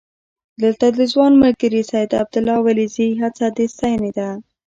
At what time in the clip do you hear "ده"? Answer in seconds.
4.17-4.29